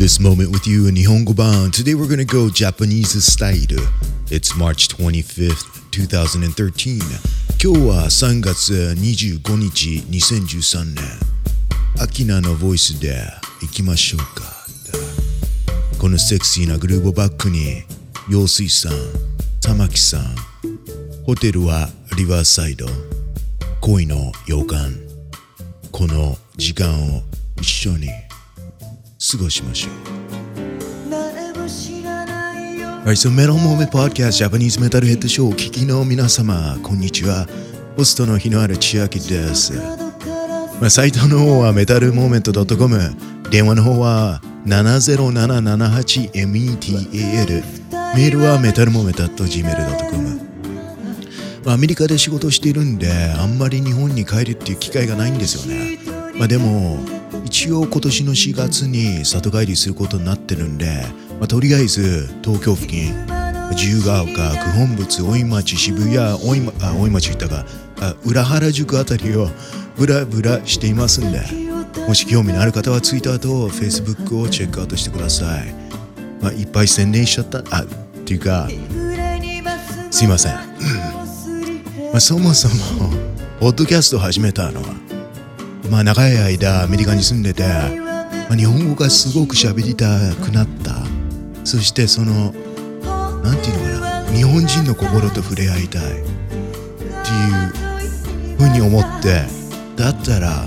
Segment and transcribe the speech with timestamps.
[0.00, 1.70] this moment with you in Nihongo Ban.
[1.70, 3.76] Today we're gonna go Japanese style.
[4.30, 7.02] It's March 25th, 2013.
[7.62, 11.04] 今日は3月25日、2013年。
[12.00, 13.14] アキナのボイスで
[13.60, 14.66] 行きましょうか。
[15.98, 17.82] このセクシーなグルーヴバックに、
[18.30, 18.92] 陽水さん、
[19.60, 20.34] 玉木さん、
[21.26, 22.86] ホテルはリバーサイド、
[23.82, 24.94] 恋の洋館、
[25.92, 27.22] この時間を
[27.60, 28.08] 一緒に
[29.30, 29.92] 過ごしましょう。
[33.04, 37.46] Alright, so Metal Moment Podcast Japanese Metal Head Show お聞きの皆様、こんにちは。
[37.96, 39.72] ホストの日のある千秋です。
[40.80, 42.98] まあ、サイトの方はメタルモーメント .com
[43.50, 47.62] 電話の方は 70778METAL
[48.16, 50.40] メールはメタルモーメント .gmail.com
[51.64, 55.98] まあ、アメリカで仕事をしているんであんまり日本に帰るっていう機会がないんですよね、
[56.34, 56.98] まあ、でも
[57.50, 61.04] 一応今年の4月に里帰りすることになってるんで、
[61.40, 63.12] まあ、とりあえず東京付近
[63.72, 67.66] 自由が丘九本仏大井町渋谷大井,、あ大井町行ったか
[68.00, 69.48] あ裏原宿あたりを
[69.96, 71.40] ブラブラしていますんで
[72.06, 75.74] もし興味のある方は Twitter と Facebook をチェックアウトしてください、
[76.40, 77.64] まあ、いっぱい宣伝しちゃった。
[77.76, 77.86] あっ
[78.24, 78.68] ていうか
[80.12, 80.54] すいません。
[82.12, 82.74] まあ、そもそも、
[83.58, 85.09] ポッドキャスト始めたのは、
[85.90, 90.94] まあ、長い間アメリカに住んでて、まあ、日本語がすごく喋りたくなった。
[91.64, 92.52] そしてその、
[93.42, 96.24] なんていうのかな、日本人の心と触れ合いたいってい
[98.54, 99.42] うふうに思って、
[99.96, 100.64] だったら、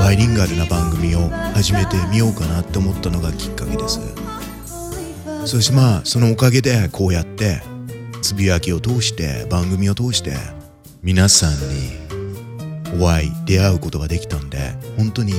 [0.00, 4.00] バイリンガルな番組を始めてみようかなって思ったのがきっかけです。
[5.44, 7.62] そしてまあ、そのおかげでこうやって、
[8.22, 10.32] つぶやきを通して番組を通して
[11.02, 12.03] 皆さんに
[13.00, 14.58] お会い出会うことができたんで
[14.96, 15.34] 本当に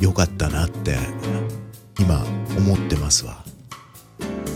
[0.00, 0.96] 良かったなって
[1.98, 2.24] 今
[2.56, 3.44] 思ってますわ。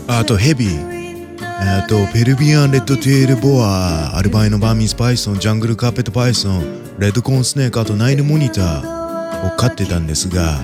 [0.07, 10.59] あとヘビえっとペルビアンレッドテールボアアルバイノバーミンスパイソンジャングルカーペットパイソンレッドコーンスネークあとナイルモニターを飼ってたんですが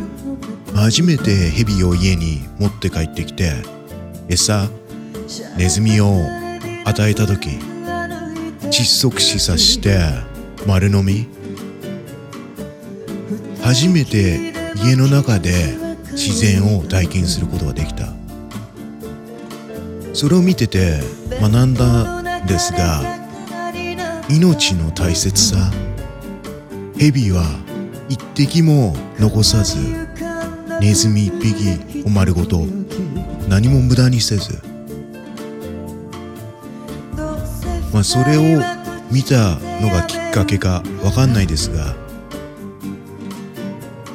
[0.75, 3.51] 初めてヘビを家に持って帰ってきて
[4.29, 4.69] 餌
[5.57, 6.07] ネズミを
[6.85, 7.49] 与えた時
[8.69, 9.99] 窒息死さして
[10.65, 11.27] 丸飲み？
[13.61, 14.53] 初めて
[14.83, 15.77] 家の中で
[16.11, 18.13] 自然を体験することができた。
[20.13, 20.99] それを見てて
[21.41, 23.01] 学んだんですが
[24.29, 25.71] 命の大切さ
[26.97, 27.43] 蛇は
[28.09, 29.77] 一滴も残さず
[30.79, 32.65] ネズミ一匹を丸ごと
[33.49, 34.61] 何も無駄にせず
[37.91, 38.82] まあ、それを
[39.13, 41.95] 見たのがきっかけかわかんないですが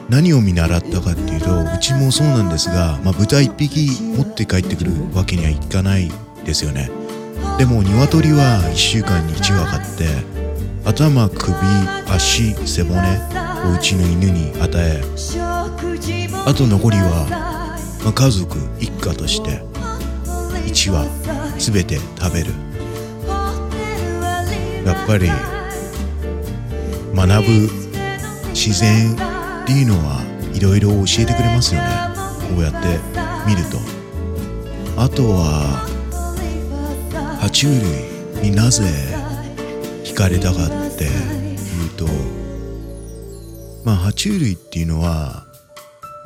[0.08, 6.10] 何を見習ったかっていうとうちもそうなんですが、まあ、豚一匹持って帰ってくるわけにはいかない
[6.44, 6.90] ですよね。
[7.58, 10.06] でも鶏は1週間に1羽買って
[10.84, 11.54] 頭首
[12.08, 15.02] 足背骨をうちの犬に与え
[16.44, 19.62] あと残りは、まあ、家族一家として
[20.66, 21.04] 1羽
[21.58, 22.67] 全て食べる。
[24.88, 25.28] やっぱり
[27.14, 27.68] 学ぶ
[28.54, 30.22] 自然っていうのは
[30.54, 31.88] いろいろ教えてくれますよね。
[32.48, 32.98] こうやって
[33.46, 33.76] 見ると。
[34.96, 35.86] あとは
[37.38, 38.84] 爬虫類になぜ
[40.04, 41.08] 惹かれたかってい
[41.86, 42.06] うと
[43.84, 45.44] まあ爬虫類っていうのは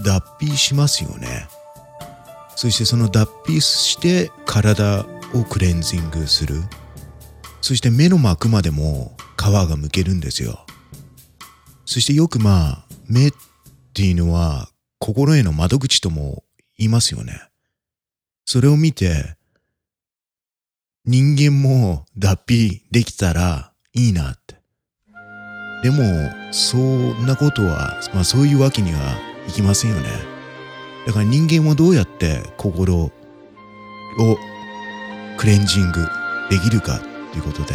[0.05, 1.49] 脱皮しますよね。
[2.55, 6.63] そしてその脱皮して体をクレンジングする。
[7.63, 10.67] そして目の膜までも皮がむけるんですよ。
[11.87, 13.33] そしてよくまあ、目っ
[13.95, 14.69] ていうのは
[14.99, 16.43] 心への窓口とも
[16.77, 17.41] 言いますよね。
[18.45, 19.37] それを見て、
[21.05, 24.57] 人間も脱皮できたらいいなって。
[25.85, 28.99] でも、そんなことは、まあそういうわけには
[29.49, 30.09] いきませんよね。
[31.07, 33.11] だから人間はどうやって心を
[35.37, 36.09] クレンジング
[36.51, 37.75] できるかっていうことで。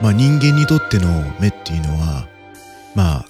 [0.00, 1.08] まあ人間にとっての
[1.40, 2.26] 目っていうのは
[2.94, 3.26] まあ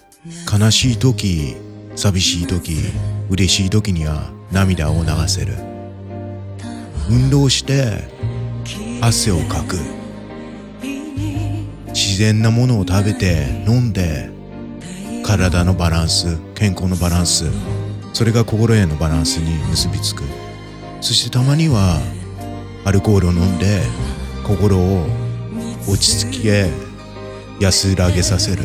[0.59, 1.57] 悲しい時
[1.97, 2.79] 寂しい時
[3.29, 5.55] 嬉しい時には涙を流せる。
[7.11, 8.05] 運動して
[9.01, 9.77] 汗をかく。
[11.89, 14.31] 自然なものを食べて飲んで
[15.25, 17.45] 体のバランス健康のバランス
[18.15, 20.23] それが心へのバランスに結びつく。
[21.03, 22.01] そしてたまには
[22.85, 23.83] アルコールを飲んで
[24.45, 25.07] 心を
[25.89, 26.71] 落ち着け
[27.61, 28.65] 安らげさせる。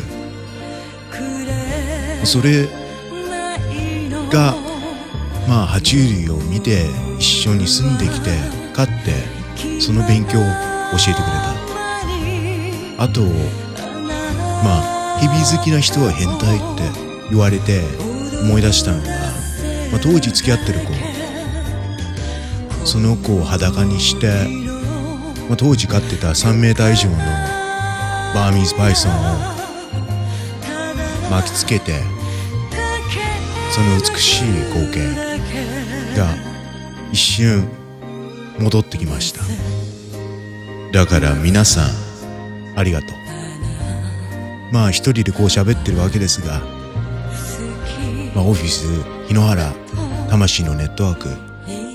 [2.24, 2.68] それ
[4.32, 4.56] が
[5.48, 6.88] まあ爬虫類を見て
[7.18, 8.32] 一緒に住んできて
[8.74, 10.48] 飼ってその勉強を教
[11.10, 11.32] えてくれ
[12.98, 13.04] た。
[13.04, 16.84] あとまあヘビ好きな人は変態って
[17.30, 17.82] 言われて
[18.42, 19.08] 思い出したのが、
[19.92, 21.07] まあ、当時付き合ってる子
[22.88, 24.28] その子を裸にして、
[25.50, 27.18] まあ、当時飼ってた3メーター以上の
[28.34, 29.16] バーミーズパイソンを
[31.30, 32.00] 巻きつけて
[33.72, 35.14] その美しい光景
[36.16, 36.34] が
[37.12, 37.68] 一瞬
[38.58, 39.42] 戻ってきました。
[40.94, 43.10] だから皆さんありがとう。
[44.72, 46.62] まあ一人でこう喋ってるわけですが、
[48.34, 48.88] まあ、オフィス
[49.28, 49.74] 日野原
[50.30, 51.47] 魂のネットワーク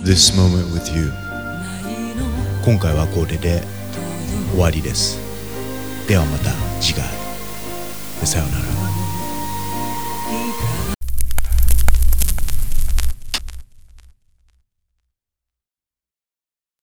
[0.04, 1.12] This moment with you.
[2.64, 3.62] 今回はこれで
[4.50, 5.16] 終わりです。
[6.08, 6.50] ではまた
[6.81, 7.04] 次回。
[8.26, 8.64] さようなら。